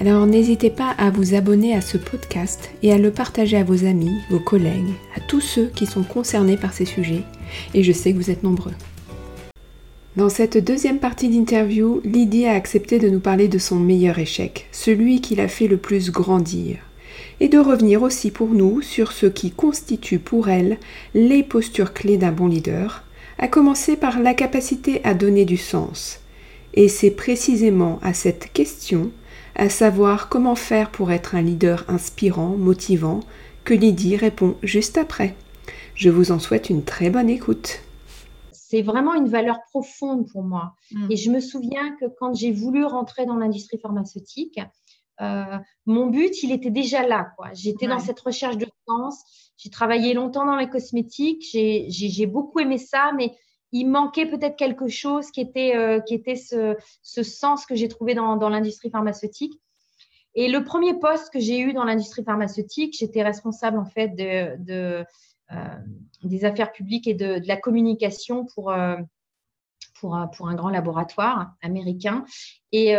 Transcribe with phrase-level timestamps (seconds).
[0.00, 3.84] Alors n'hésitez pas à vous abonner à ce podcast et à le partager à vos
[3.84, 7.24] amis, vos collègues, à tous ceux qui sont concernés par ces sujets,
[7.74, 8.72] et je sais que vous êtes nombreux.
[10.16, 14.66] Dans cette deuxième partie d'interview, Lydie a accepté de nous parler de son meilleur échec,
[14.72, 16.78] celui qui l'a fait le plus grandir,
[17.40, 20.78] et de revenir aussi pour nous sur ce qui constitue pour elle
[21.14, 23.04] les postures clés d'un bon leader,
[23.38, 26.20] à commencer par la capacité à donner du sens.
[26.74, 29.10] Et c'est précisément à cette question
[29.54, 33.20] à savoir comment faire pour être un leader inspirant, motivant,
[33.64, 35.34] que Lydie répond juste après.
[35.94, 37.80] Je vous en souhaite une très bonne écoute.
[38.52, 40.74] C'est vraiment une valeur profonde pour moi.
[40.92, 41.10] Mm.
[41.10, 44.58] Et je me souviens que quand j'ai voulu rentrer dans l'industrie pharmaceutique,
[45.20, 47.32] euh, mon but, il était déjà là.
[47.52, 49.22] J'étais dans cette recherche de sens.
[49.56, 51.44] J'ai travaillé longtemps dans les cosmétiques.
[51.52, 53.32] J'ai beaucoup aimé ça, mais
[53.72, 58.14] il manquait peut-être quelque chose qui était, euh, qui était ce, sens que j'ai trouvé
[58.14, 59.54] dans, l'industrie pharmaceutique.
[60.34, 65.04] Et le premier poste que j'ai eu dans l'industrie pharmaceutique, j'étais responsable en fait de,
[65.52, 65.54] euh,
[66.22, 68.96] des affaires publiques et de, la communication pour, euh,
[70.00, 72.24] pour, pour, un grand laboratoire américain.
[72.72, 72.94] Et,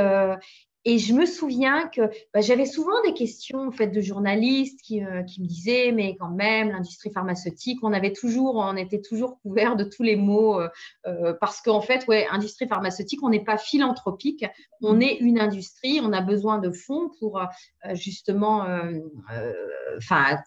[0.86, 2.02] et je me souviens que
[2.34, 6.18] bah, j'avais souvent des questions en fait, de journalistes qui, euh, qui, me disaient, mais
[6.18, 10.60] quand même, l'industrie pharmaceutique, on avait toujours, on était toujours couvert de tous les mots
[10.60, 10.68] euh,
[11.08, 14.46] euh parce qu'en fait, ouais, industrie pharmaceutique, on n'est pas philanthropique,
[14.82, 17.46] on est une industrie, on a besoin de fonds pour euh,
[17.94, 18.66] justement,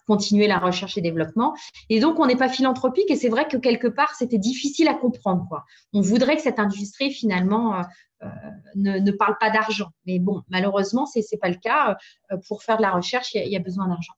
[0.05, 1.55] continuer la recherche et développement.
[1.89, 4.93] Et donc, on n'est pas philanthropique et c'est vrai que quelque part, c'était difficile à
[4.93, 5.45] comprendre.
[5.49, 5.65] Quoi.
[5.93, 7.81] On voudrait que cette industrie finalement
[8.23, 8.27] euh,
[8.75, 9.89] ne, parle pas d'argent.
[10.05, 11.97] Mais bon, malheureusement, ce n'est pas le cas.
[12.31, 14.13] Euh, pour faire de la recherche, il y, a, besoin d'argent.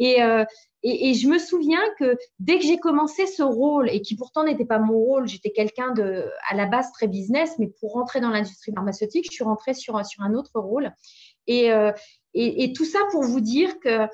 [0.00, 0.44] Euh,
[0.82, 4.44] et, et, je me souviens que dès que j'ai commencé ce rôle, et qui pourtant
[4.44, 8.20] n'était pas mon rôle, j'étais quelqu'un de, à la base très business, mais pour rentrer
[8.20, 10.92] dans l'industrie pharmaceutique, je suis rentrée sur, sur un autre rôle.
[11.46, 11.70] Et,
[12.34, 14.06] et, tout ça pour vous dire que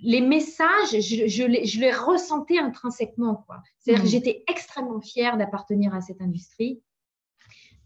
[0.00, 3.44] les messages, je, je, les, je, les, ressentais intrinsèquement.
[3.78, 4.10] C'est-à-dire que mmh.
[4.10, 6.82] j'étais extrêmement fière d'appartenir à cette industrie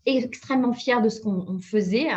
[0.06, 2.08] extrêmement fière de ce qu'on faisait.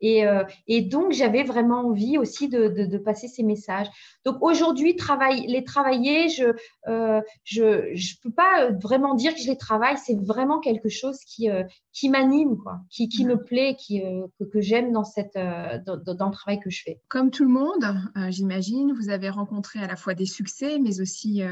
[0.00, 3.88] Et, euh, et, donc, j'avais vraiment envie aussi de, de, passer ces messages.
[4.24, 6.52] Donc, aujourd'hui, travail, les travailler, je ne
[6.88, 9.96] euh, je, je peux pas vraiment dire que je les travaille.
[9.98, 14.02] C'est vraiment quelque chose qui, euh, qui m'anime, quoi, qui, qui me plaît, qui,
[14.38, 17.00] que, que j'aime dans, cette, dans, dans, le travail que je fais.
[17.08, 17.84] Comme tout le monde,
[18.28, 21.42] j'imagine, vous avez rencontré à la fois des succès, mais aussi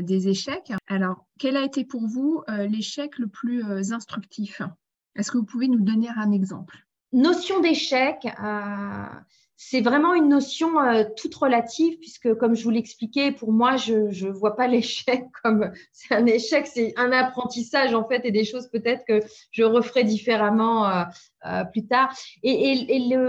[0.00, 0.72] des échecs.
[0.88, 4.60] Alors, quel a été pour vous l'échec le plus instructif?
[5.16, 6.76] Est-ce que vous pouvez nous donner un exemple?
[7.12, 9.04] Notion d'échec, euh,
[9.56, 14.26] c'est vraiment une notion euh, toute relative puisque, comme je vous l'expliquais, pour moi, je
[14.26, 18.44] ne vois pas l'échec comme c'est un échec, c'est un apprentissage en fait et des
[18.44, 19.20] choses peut-être que
[19.50, 21.04] je referai différemment euh,
[21.72, 22.14] plus tard.
[22.42, 22.74] Et,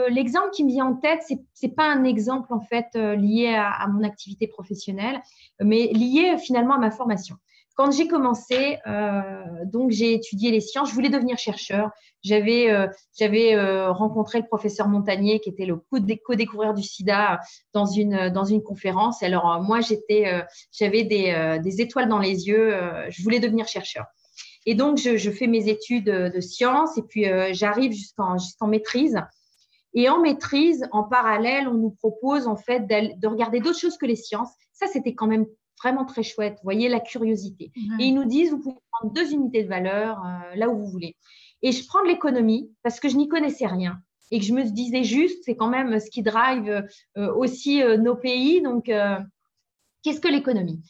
[0.10, 3.88] l'exemple qui me vient en tête, c'est n'est pas un exemple en fait lié à,
[3.88, 5.22] mon activité professionnelle,
[5.60, 7.38] mais lié finalement à ma formation.
[7.76, 10.90] Quand j'ai commencé, euh, donc j'ai étudié les sciences.
[10.90, 11.90] Je voulais devenir chercheur.
[12.22, 12.88] J'avais euh,
[13.22, 17.40] euh, rencontré le professeur Montagnier, qui était le co-découvreur du SIDA,
[17.74, 19.24] dans une dans une conférence.
[19.24, 22.76] Alors moi, j'avais des, des étoiles dans les yeux.
[23.10, 24.06] je voulais devenir chercheur.
[24.66, 29.18] Et donc je, je fais mes études de sciences et puis j'arrive jusqu'en jusqu'en maîtrise.
[29.94, 34.06] Et en maîtrise, en parallèle, on nous propose en fait de regarder d'autres choses que
[34.06, 34.52] les sciences.
[34.74, 35.46] Ça, c'était quand même
[35.82, 36.54] vraiment très chouette.
[36.56, 37.72] Vous voyez la curiosité.
[38.00, 40.88] Et ils nous disent, vous pouvez prendre deux unités de valeur euh, là où vous
[40.88, 41.16] voulez.
[41.62, 44.00] Et je prends de l'économie parce que je n'y connaissais rien
[44.32, 46.88] et que je me disais juste, c'est quand même ce qui drive
[47.18, 48.62] euh, aussi euh, nos pays.
[48.62, 50.82] Donc, qu'est-ce que l'économie?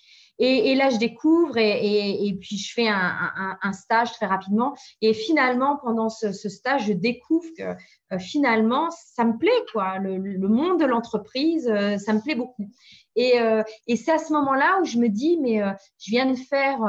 [0.43, 4.75] Et, là, je découvre et, puis je fais un, stage très rapidement.
[4.99, 9.99] Et finalement, pendant ce, stage, je découvre que finalement, ça me plaît, quoi.
[9.99, 11.65] Le, monde de l'entreprise,
[12.03, 12.67] ça me plaît beaucoup.
[13.15, 13.33] Et,
[13.85, 15.61] et c'est à ce moment-là où je me dis, mais
[15.99, 16.79] je viens de faire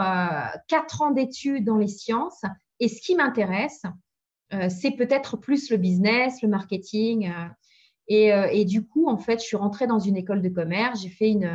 [0.66, 2.42] quatre ans d'études dans les sciences
[2.80, 3.82] et ce qui m'intéresse,
[4.70, 7.30] c'est peut-être plus le business, le marketing.
[8.08, 11.10] Et, et, du coup, en fait, je suis rentrée dans une école de commerce, j'ai
[11.10, 11.50] fait une,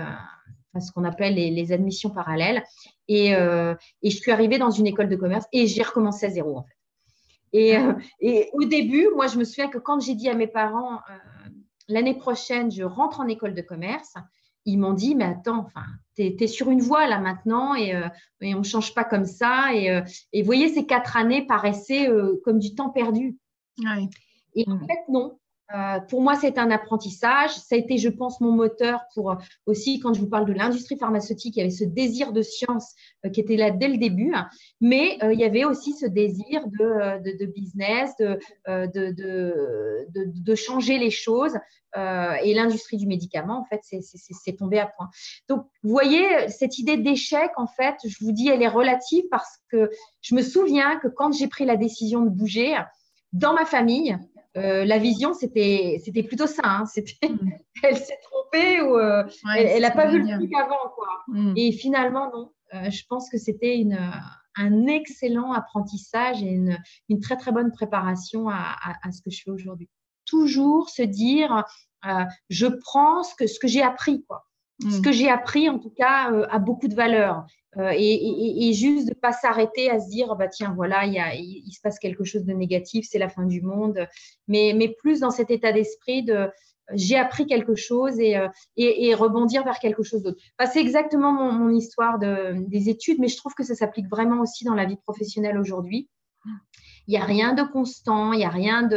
[0.79, 2.63] ce qu'on appelle les, admissions parallèles.
[3.09, 6.57] Euh, et, je suis arrivée dans une école de commerce et j'ai recommencé à zéro
[6.57, 6.75] en fait.
[7.53, 7.93] Et, euh,
[8.53, 11.49] au début, moi, je me souviens que quand j'ai dit à mes parents euh,
[11.87, 14.13] l'année prochaine, je rentre en école de commerce,
[14.65, 15.85] ils m'ont dit, mais attends, enfin,
[16.15, 17.95] tu es, sur une voie là maintenant et,
[18.41, 19.73] on ne change pas comme ça.
[19.73, 20.01] Et,
[20.41, 22.09] vous voyez, ces quatre années paraissaient
[22.43, 23.37] comme du temps perdu.
[24.55, 24.87] Et en mmh.
[24.87, 25.39] fait, non.
[25.75, 27.51] Euh, pour moi, c'est un apprentissage.
[27.51, 29.35] Ça a été, je pense, mon moteur pour euh,
[29.65, 32.95] aussi, quand je vous parle de l'industrie pharmaceutique, il y avait ce désir de science
[33.25, 34.33] euh, qui était là dès le début,
[34.79, 38.39] mais il y avait aussi ce désir de, business, de,
[40.55, 41.55] changer les choses.
[41.95, 45.09] et l'industrie du médicament, en fait, c'est tombé à point.
[45.49, 49.59] Donc, vous voyez, cette idée d'échec, en fait, je vous dis, elle est relative parce
[49.69, 49.89] que
[50.21, 52.77] je me souviens que quand j'ai pris la décision de bouger,
[53.33, 54.17] dans ma famille,
[54.57, 56.63] euh, la vision, c'était, c'était plutôt ça.
[56.63, 56.85] Hein.
[56.85, 57.51] C'était, mm.
[57.83, 59.23] elle s'est trompée ou euh,
[59.55, 60.89] elle n'a pas vu le truc avant.
[60.95, 61.07] Quoi.
[61.27, 61.53] Mm.
[61.55, 62.51] Et finalement, non.
[62.73, 63.97] Euh, je pense que c'était une,
[64.57, 66.77] un excellent apprentissage et une,
[67.07, 69.89] une, très, très bonne préparation à, à, ce que je fais aujourd'hui.
[70.25, 71.63] Toujours se dire,
[72.49, 74.25] je prends ce que, ce que j'ai appris.
[74.27, 74.45] Quoi.
[74.81, 75.01] Ce mm.
[75.01, 77.45] que j'ai appris, en tout cas, a beaucoup de valeur.
[77.79, 81.79] Euh, et, juste de ne pas s'arrêter à se dire, bah, tiens, voilà, il, se
[81.81, 84.07] passe quelque chose de négatif, c'est la fin du monde,
[84.47, 86.49] mais, mais plus dans cet état d'esprit de
[86.93, 88.47] j'ai appris quelque chose et, euh,
[88.77, 90.39] et, rebondir vers quelque chose d'autre.
[90.71, 94.63] c'est exactement mon, histoire de, des études, mais je trouve que ça s'applique vraiment aussi
[94.63, 96.09] dans la vie professionnelle aujourd'hui.
[97.07, 98.89] Il n'y a rien de constant, il n'y a rien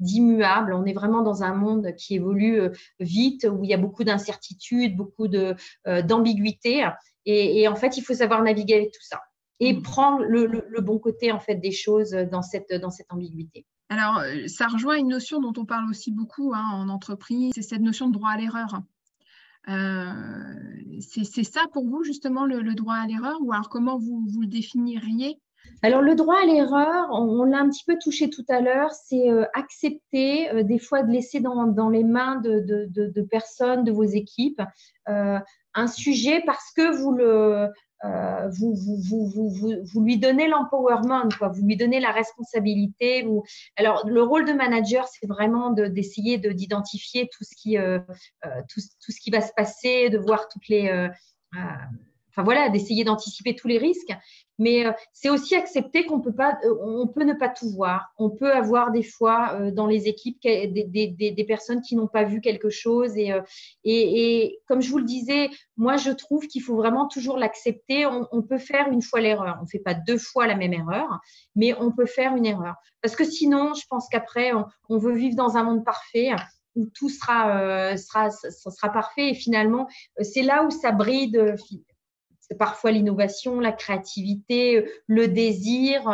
[0.00, 0.72] d'immuable.
[0.72, 4.02] On est vraiment dans un monde qui évolue euh, vite, où il y a beaucoup
[4.02, 6.84] d'incertitudes, beaucoup d'ambiguïté.
[7.26, 9.20] Et, en fait, il faut savoir naviguer avec tout ça
[9.58, 9.82] et mm.
[9.82, 13.66] prendre le, bon côté en fait des choses dans cette, dans cette ambiguïté.
[13.88, 17.62] Alors, euh, ça rejoint une notion dont on parle aussi beaucoup hein, en entreprise, c'est
[17.62, 18.82] cette notion de droit à l'erreur.
[19.68, 20.12] Euh,
[21.00, 24.46] c'est ça pour vous justement le, droit à l'erreur ou alors comment vous, vous le
[24.46, 25.40] définiriez?
[25.82, 29.30] Alors, le droit à l'erreur, on, l'a un petit peu touché tout à l'heure, c'est
[29.30, 33.90] euh, accepter des fois de laisser dans, dans les mains de, de, de, personnes, de
[33.90, 34.62] vos équipes,
[35.76, 37.16] un sujet parce que vous
[38.04, 38.50] euh,
[40.02, 43.26] lui donnez l'empowerment, vous lui donnez la responsabilité.
[43.76, 47.28] Alors, le rôle de manager, c'est vraiment d'essayer de, d'identifier
[47.76, 48.00] euh,
[48.44, 51.08] euh, tout, ce qui va se passer, de voir toutes les,
[52.36, 54.12] enfin voilà, d'essayer d'anticiper tous les risques.
[54.58, 58.12] Mais euh, c'est aussi accepter qu'on peut pas, euh, on peut ne pas tout voir.
[58.18, 62.06] On peut avoir des fois euh, dans les équipes des, des, des personnes qui n'ont
[62.06, 63.16] pas vu quelque chose.
[63.16, 63.32] Et,
[63.84, 68.06] et, et, comme je vous le disais, moi je trouve qu'il faut vraiment toujours l'accepter.
[68.06, 69.56] On, peut faire une fois l'erreur.
[69.60, 71.20] On ne fait pas deux fois la même erreur,
[71.54, 72.74] mais on peut faire une erreur.
[73.02, 74.52] Parce que sinon, je pense qu'après,
[74.88, 76.30] on, veut vivre dans un monde parfait
[76.76, 79.30] où tout sera, sera, sera parfait.
[79.30, 79.88] Et finalement,
[80.20, 81.56] c'est là où ça bride
[82.48, 86.08] c'est parfois l'innovation, la créativité, le désir.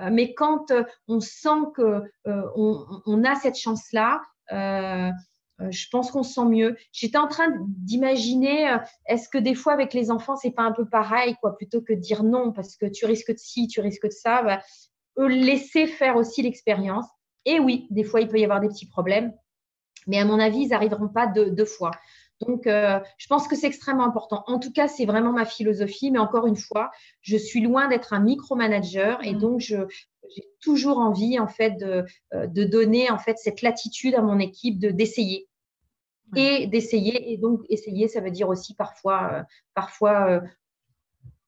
[0.00, 6.22] Euh, mais quand euh, on sent que euh, on, a cette chance-là, je pense qu'on
[6.22, 6.76] se sent mieux.
[6.92, 10.86] J'étais en train d'imaginer, est-ce que des fois avec les enfants, c'est pas un peu
[10.86, 14.06] pareil, quoi, plutôt que de dire non parce que tu risques de ci, tu risques
[14.06, 14.60] de ça, bah,
[15.16, 17.06] laisser faire aussi l'expérience.
[17.46, 19.32] Et oui, des fois, il peut y avoir des petits problèmes,
[20.06, 21.92] mais à mon avis, ils n'arriveront pas deux fois.
[22.40, 24.44] Donc, euh, je pense que c'est extrêmement important.
[24.46, 26.10] En tout cas, c'est vraiment ma philosophie.
[26.10, 26.90] Mais encore une fois,
[27.22, 29.38] je suis loin d'être un micromanager et mmh.
[29.38, 29.78] donc j'ai
[30.60, 34.78] toujours envie en fait de, euh, de, donner en fait cette latitude à mon équipe
[34.78, 35.48] de d'essayer
[36.34, 37.32] et d'essayer.
[37.32, 39.42] Et donc, essayer, ça veut dire aussi parfois, euh,
[39.74, 40.42] parfois.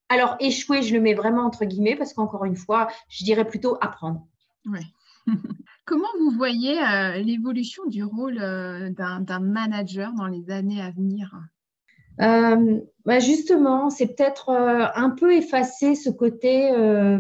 [0.09, 3.77] alors, échouer, je le mets vraiment entre guillemets parce qu'encore une fois, je dirais plutôt
[3.81, 4.27] apprendre.
[5.85, 11.33] Comment vous voyez euh, l'évolution du rôle euh, d'un manager dans les années à venir?
[12.21, 16.73] Euh, bah, justement, c'est peut-être un peu effacer ce côté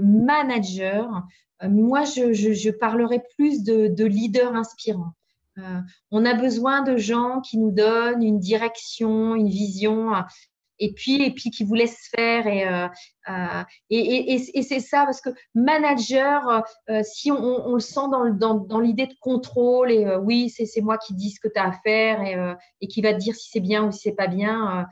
[0.02, 1.22] manager.
[1.62, 5.12] moi, je, parlerai plus de leader inspirant.
[6.10, 10.10] on a besoin de gens qui nous donnent une direction, une vision
[10.78, 12.88] et puis et puis qui vous laisse faire et euh,
[13.28, 18.08] euh, et, et, et c'est ça parce que manager euh, si on, on, le sent
[18.10, 21.58] dans, dans, dans l'idée de contrôle et oui c'est moi qui dis ce que tu
[21.60, 22.36] as à faire et,
[22.80, 24.86] et qui va te dire si c'est bien ou si c'est pas bien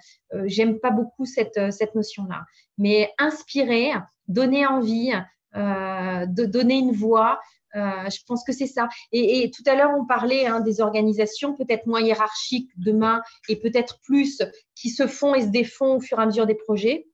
[0.44, 2.44] j'aime pas beaucoup cette cette notion là
[2.78, 3.92] mais inspirer
[4.28, 5.12] donner envie
[5.56, 7.40] de donner une voix
[7.74, 8.88] je pense que c'est ça.
[9.12, 14.00] Et, tout à l'heure, on parlait hein, des organisations peut-être moins hiérarchiques demain et peut-être
[14.00, 14.42] plus
[14.74, 17.06] qui se font et se défont au fur et à mesure des projets.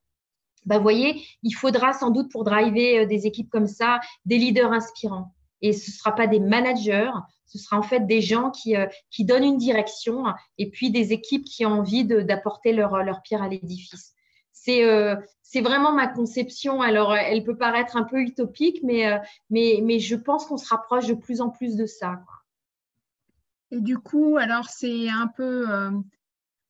[0.64, 4.72] Bah, vous voyez, il faudra sans doute pour driver des équipes comme ça des leaders
[4.72, 5.34] inspirants.
[5.60, 7.10] Et ce ne sera pas des managers,
[7.46, 8.74] ce sera en fait des gens qui,
[9.10, 10.24] qui donnent une direction
[10.58, 14.14] et puis des équipes qui ont envie d'apporter leur, leur pierre à l'édifice.
[14.68, 16.80] Euh, c'est vraiment ma conception.
[16.80, 19.18] Alors, elle peut paraître un peu utopique, mais, euh,
[19.50, 22.20] mais, mais je pense qu'on se rapproche de plus en plus de ça.
[23.70, 25.90] Et du coup, alors, c'est un peu euh,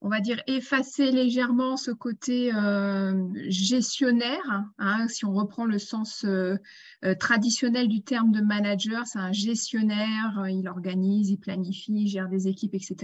[0.05, 4.65] on va dire, effacer légèrement ce côté euh, gestionnaire.
[4.79, 6.57] Hein, si on reprend le sens euh,
[7.05, 12.29] euh, traditionnel du terme de manager, c'est un gestionnaire, il organise, il planifie, il gère
[12.29, 12.97] des équipes, etc.,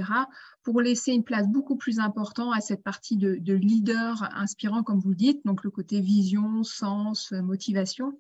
[0.64, 4.99] pour laisser une place beaucoup plus importante à cette partie de, de leader inspirant, comme
[4.99, 8.19] vous le dites, donc le côté vision, sens, motivation.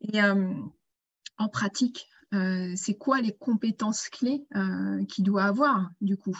[0.00, 4.46] Et en pratique, c'est quoi les compétences clés
[5.08, 6.38] qu'il doit avoir, du coup?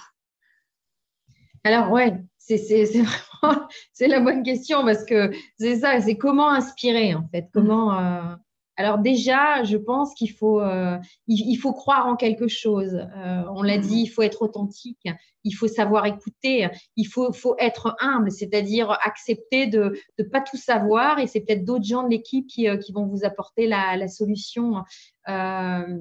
[1.67, 2.57] Alors, ouais, c'est
[2.93, 7.49] vraiment c'est la bonne question parce que c'est ça, c'est comment inspirer en fait.
[7.53, 7.93] Comment.
[7.93, 8.05] Mm.
[8.05, 8.37] Euh,
[8.79, 10.97] alors déjà, je pense qu'il faut euh,
[11.27, 12.95] il, faut croire en quelque chose.
[12.95, 15.09] Euh, on l'a dit, il faut être authentique,
[15.45, 20.59] il faut savoir écouter, il faut faut être humble, c'est-à-dire accepter de ne pas tout
[20.59, 24.09] savoir et c'est peut-être d'autres gens de l'équipe qui, qui vont vous apporter la, la
[24.09, 24.85] solution.
[25.29, 25.99] Euh,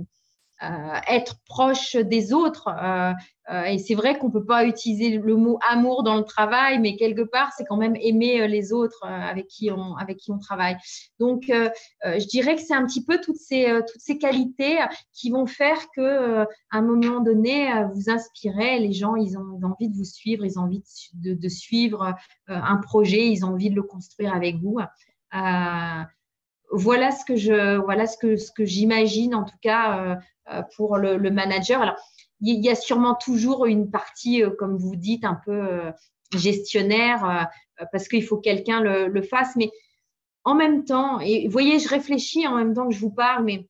[1.07, 2.67] être proche des autres.
[2.67, 3.13] Euh,
[3.51, 6.79] euh, et c'est vrai qu'on ne peut pas utiliser le mot amour dans le travail,
[6.79, 10.77] mais quelque part, c'est quand même aimer les autres avec, qui on, travaille.
[11.19, 14.79] Donc, je dirais que c'est un petit peu toutes ces, toutes ces qualités
[15.13, 18.79] qui vont faire que à un moment donné, vous inspirez.
[18.79, 22.15] Les gens, ils ont envie de vous suivre, ils ont envie de, suivre
[22.47, 24.79] un projet, ils ont envie de le construire avec vous
[26.75, 27.35] voilà ce que
[28.37, 30.17] ce que j'imagine en tout cas
[30.51, 31.81] euh, pour le, manager.
[31.81, 31.95] Alors,
[32.39, 35.91] il y a sûrement toujours une partie, euh, comme vous dites, un peu euh,
[36.35, 37.49] gestionnaire,
[37.91, 39.55] parce qu'il faut que quelqu'un le, fasse.
[39.55, 39.71] Mais
[40.43, 43.43] en même temps, et vous voyez, je réfléchis en même temps que je vous parle,
[43.43, 43.67] mais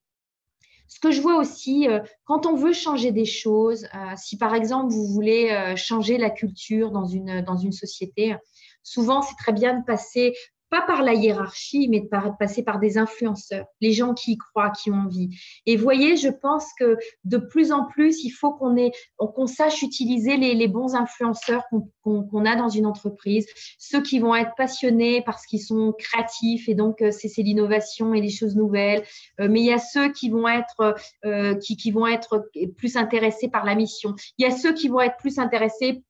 [0.90, 1.88] ce que je vois aussi,
[2.26, 7.06] quand on veut changer des choses, si par exemple vous voulez changer la culture dans
[7.06, 8.36] une, dans une société,
[8.84, 10.34] souvent c'est très bien de passer
[10.70, 12.08] pas par la hiérarchie, mais de,
[12.38, 15.30] passer par des influenceurs, les gens qui y croient, qui ont envie.
[15.66, 20.68] Et voyez, je pense que de plus en plus, il faut qu'on sache utiliser les,
[20.68, 21.64] bons influenceurs
[22.02, 23.46] qu'on a dans une entreprise,
[23.78, 28.22] ceux qui vont être passionnés parce qu'ils sont créatifs et donc euh, c'est l'innovation et
[28.22, 29.04] les choses nouvelles.
[29.40, 30.96] Euh, mais il y a ceux qui vont être
[31.26, 34.16] euh, qui vont être plus intéressés par la mission.
[34.38, 36.04] Il y a ceux qui vont être plus intéressés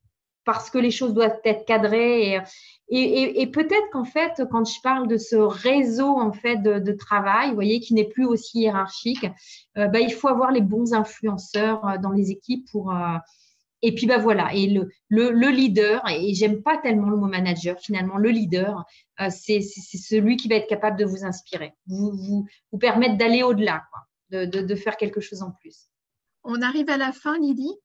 [0.46, 2.42] parce que les choses doivent être cadrées.
[2.90, 7.80] Et, peut-être qu'en fait, quand je parle de ce réseau en fait de, travail, voyez,
[7.80, 9.25] qui n'est plus aussi hiérarchique,
[9.78, 12.94] euh, bah, il faut avoir les bons influenceurs euh, dans les équipes pour.
[12.94, 13.18] Euh,
[13.82, 14.54] et puis bah voilà.
[14.54, 18.84] Et le, le, le leader, et j'aime pas tellement le mot manager finalement, le leader,
[19.30, 22.48] c'est celui qui va être capable de vous inspirer, vous
[22.80, 23.84] permettre d'aller au-delà,
[24.32, 25.90] de, de, de faire quelque chose en plus.
[26.44, 27.75] On arrive à la fin, Lydie?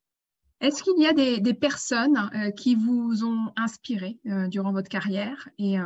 [0.61, 5.49] Est-ce qu'il y a des, personnes euh, qui vous ont inspiré euh, durant votre carrière
[5.59, 5.85] et euh,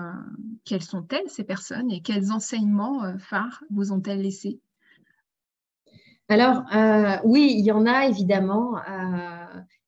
[0.64, 4.60] quelles sont-elles ces personnes et quels enseignements phares vous ont-elles laissés?
[6.28, 6.64] Alors
[7.24, 8.76] oui, il y en a évidemment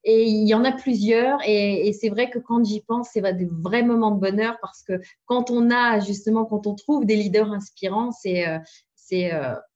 [0.05, 3.49] et il y en a plusieurs et, c'est vrai que quand j'y pense, c'est des
[3.51, 7.51] vrais moments de bonheur parce que quand on a justement, quand on trouve des leaders
[7.53, 8.45] inspirants, c'est
[8.95, 9.33] c'est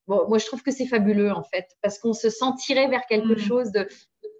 [0.06, 3.06] bon, moi je trouve que c'est fabuleux en fait parce qu'on se sent tiré vers
[3.06, 3.38] quelque mmh.
[3.38, 3.88] chose de,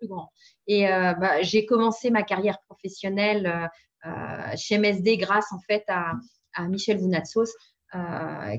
[0.01, 0.33] plus grand.
[0.67, 5.85] Et euh, bah, j'ai commencé ma carrière professionnelle euh, euh, chez MSD grâce en fait
[5.89, 6.15] à,
[6.69, 7.53] Michel Vounatsos.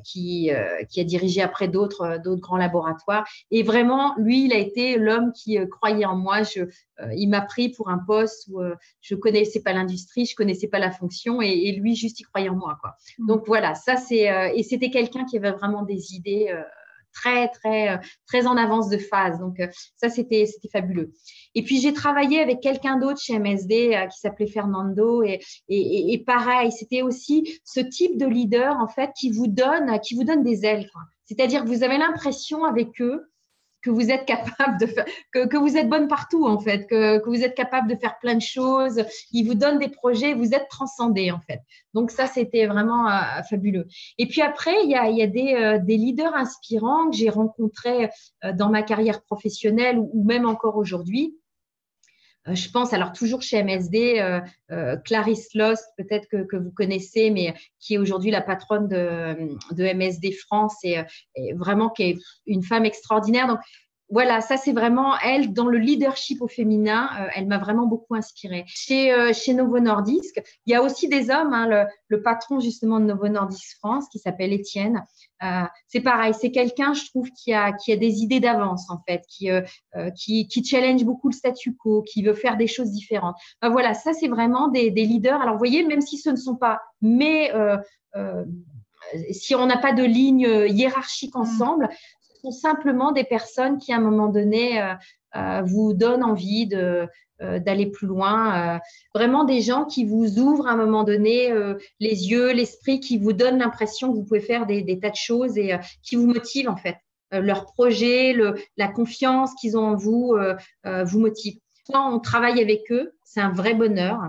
[0.03, 0.51] qui,
[0.89, 3.25] qui a dirigé après d'autres d'autres grands laboratoires.
[3.49, 6.43] Et vraiment, lui, il a été l'homme qui croyait en moi.
[6.43, 6.63] Je,
[7.15, 8.61] il m'a pris pour un poste où
[8.99, 12.57] je connaissais pas l'industrie, je connaissais pas la fonction, et, lui, juste, il croyait en
[12.57, 12.77] moi.
[12.81, 12.91] Quoi.
[13.19, 13.27] Mmh.
[13.27, 16.53] Donc voilà, ça c'est et c'était quelqu'un qui avait vraiment des idées
[17.13, 19.39] très, très, euh, très en avance de phase.
[19.39, 21.11] Donc, euh, ça, c'était fabuleux.
[21.55, 25.23] Et puis, j'ai travaillé avec quelqu'un d'autre chez MSD euh, qui s'appelait Fernando.
[25.23, 29.99] Et, et, et pareil, c'était aussi ce type de leader, en fait, qui vous donne,
[30.01, 30.89] qui vous donne des ailes.
[31.25, 33.30] C'est-à-dire que vous avez l'impression avec eux
[33.81, 37.43] que vous êtes capable de faire, que, vous êtes bonne partout en fait, que, vous
[37.43, 39.03] êtes capable de faire plein de choses.
[39.31, 41.61] Ils vous donnent des projets, vous êtes transcendé en fait.
[41.93, 43.87] Donc ça, c'était vraiment euh, fabuleux.
[44.17, 48.09] Et puis après, il y a, euh, des, leaders inspirants que j'ai rencontrés
[48.43, 51.35] euh, dans ma carrière professionnelle ou, même encore aujourd'hui.
[52.47, 54.41] Je pense, alors toujours chez MSD,
[55.05, 60.75] Clarisse Lost, peut-être que, vous connaissez, mais qui est aujourd'hui la patronne de, MSD France
[60.83, 61.01] et,
[61.35, 62.17] et, vraiment qui est
[62.47, 63.47] une femme extraordinaire.
[63.47, 63.59] Donc,
[64.11, 67.09] voilà, ça c'est vraiment elle dans le leadership au féminin.
[67.17, 68.65] Euh, elle m'a vraiment beaucoup inspirée.
[68.67, 71.53] Chez, euh, chez Novo Nordisk, il y a aussi des hommes.
[71.53, 75.03] Hein, le, patron justement de Novo Nordisk France, qui s'appelle Étienne,
[75.43, 76.33] euh, c'est pareil.
[76.33, 79.49] C'est quelqu'un, je trouve, qui a, qui a des idées d'avance en fait, qui,
[80.15, 83.37] qui, qui challenge beaucoup le statu quo, qui veut faire des choses différentes.
[83.61, 85.41] Ben, voilà, ça c'est vraiment des, des, leaders.
[85.41, 87.51] Alors vous voyez, même si ce ne sont pas, mais
[89.31, 91.39] si on n'a pas de ligne hiérarchique mmh.
[91.39, 91.89] ensemble,
[92.41, 94.93] sont simplement des personnes qui, à un moment donné, euh,
[95.35, 97.07] euh, vous donnent envie de,
[97.41, 98.79] euh, d'aller plus loin.
[99.13, 101.51] vraiment des gens qui vous ouvrent à un moment donné
[101.99, 105.57] les yeux, l'esprit, qui vous donnent l'impression que vous pouvez faire des, tas de choses
[105.57, 106.97] et qui vous motivent en fait.
[107.31, 108.35] leur projet,
[108.77, 110.35] la confiance qu'ils ont en vous
[110.83, 111.55] vous motive.
[111.89, 114.19] Soit on travaille avec eux, c'est un vrai bonheur,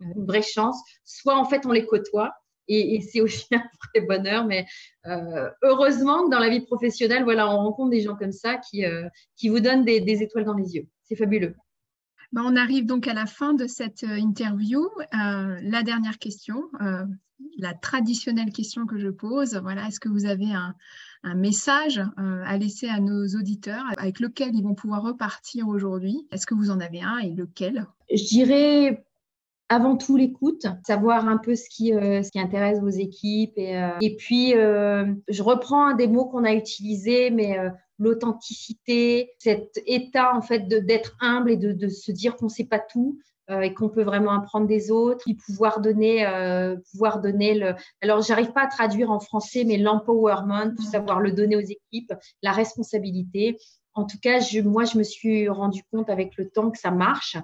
[0.00, 0.80] une vraie chance.
[1.04, 2.32] Soit en fait on les côtoie
[2.70, 3.62] et, c'est aussi un
[3.94, 4.46] vrai bonheur.
[4.46, 4.66] Mais
[5.06, 8.84] euh, heureusement que dans la vie professionnelle, voilà, on rencontre des gens comme ça qui,
[8.84, 10.86] euh, qui vous donnent des, étoiles dans les yeux.
[11.04, 11.54] C'est fabuleux.
[12.32, 14.88] Ben, on arrive donc à la fin de cette euh, interview.
[15.12, 16.62] la dernière question,
[17.58, 20.74] la traditionnelle question que je pose, voilà, est-ce que vous avez un,
[21.22, 26.26] un message à laisser à nos auditeurs avec lequel ils vont pouvoir repartir aujourd'hui?
[26.30, 27.86] Est-ce que vous en avez un et lequel?
[28.12, 29.04] Je dirais
[29.70, 33.52] avant tout l'écoute, savoir un peu ce qui, euh, ce qui intéresse vos équipes.
[33.56, 37.56] Et, euh, et puis, euh, je reprends des mots qu'on a utilisés, mais
[37.98, 42.64] l'authenticité, cet état en fait d'être humble et de, de, se dire qu'on ne sait
[42.64, 43.18] pas tout
[43.62, 46.24] et qu'on peut vraiment apprendre des autres, puis pouvoir donner,
[46.92, 47.74] pouvoir donner le.
[48.00, 52.12] Alors, j'arrive pas à traduire en français, mais l'empowerment, savoir le donner aux équipes,
[52.42, 53.58] la responsabilité.
[53.94, 56.92] En tout cas, je, moi, je me suis rendu compte avec le temps que ça
[56.92, 57.36] marche.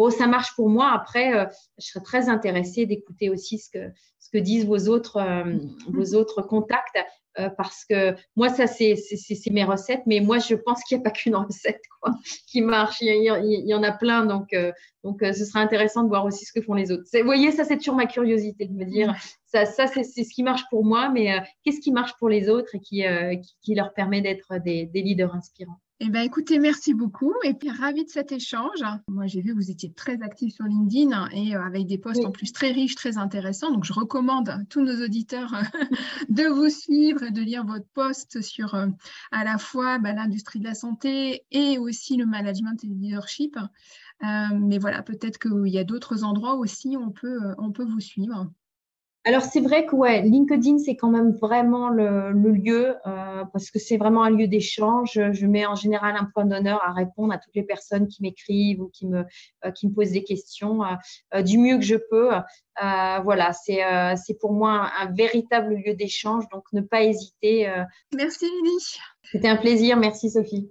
[0.00, 0.92] Bon, ça marche pour moi.
[0.94, 1.44] Après, euh,
[1.76, 6.14] je serais très intéressée d'écouter aussi ce que, ce que disent vos autres, euh, vos
[6.14, 6.98] autres contacts.
[7.38, 8.96] Euh, parce que moi, ça, c'est
[9.50, 12.14] mes recettes, mais moi, je pense qu'il n'y a pas qu'une recette quoi,
[12.46, 13.02] qui marche.
[13.02, 14.56] Il y, en a plein, donc,
[15.04, 17.04] donc ce sera intéressant de voir aussi ce que font les autres.
[17.12, 19.14] Vous voyez, ça, c'est toujours ma curiosité de me dire,
[19.44, 22.74] ça, ça c'est ce qui marche pour moi, mais qu'est-ce qui marche pour les autres
[22.74, 23.04] et qui,
[23.60, 25.78] qui, leur permet d'être des, des leaders inspirants?
[26.02, 27.34] Eh bien, écoutez, merci beaucoup.
[27.44, 28.82] Et puis, ravi de cet échange.
[29.06, 32.24] Moi, j'ai vu que vous étiez très actif sur LinkedIn et euh, avec des posts
[32.24, 33.70] en plus très riches, très intéressants.
[33.70, 35.52] Donc, je recommande à tous nos auditeurs
[36.30, 38.86] de vous suivre et de lire votre post sur euh,
[39.30, 43.58] à la fois bah, l'industrie de la santé et aussi le management et le leadership.
[43.58, 44.26] Euh,
[44.58, 48.00] mais voilà, peut-être qu'il y a d'autres endroits aussi où on peut, on peut vous
[48.00, 48.50] suivre.
[49.24, 53.78] Alors c'est vrai que ouais, LinkedIn c'est quand même vraiment le, lieu euh, parce que
[53.78, 55.20] c'est vraiment un lieu d'échange.
[55.32, 58.80] Je mets en général un point d'honneur à répondre à toutes les personnes qui m'écrivent
[58.80, 59.24] ou qui me
[59.66, 60.80] euh, qui me posent des questions
[61.34, 62.30] euh, du mieux que je peux.
[63.22, 63.82] voilà, c'est
[64.16, 67.70] c'est pour moi un, véritable lieu d'échange, donc ne pas hésiter.
[68.16, 68.96] Merci Lily.
[69.30, 70.70] C'était un plaisir, merci Sophie.